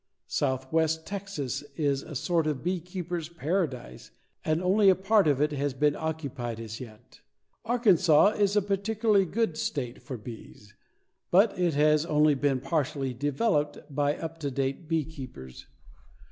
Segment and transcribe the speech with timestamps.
[0.25, 4.09] Southwest Texas is a sort of beekeeper's paradise
[4.43, 7.21] and only a part of it has been occupied as yet.
[7.65, 10.73] Arkansas is a particularly good state for bees,
[11.29, 15.67] but it has only been partially developed by up to date beekeepers.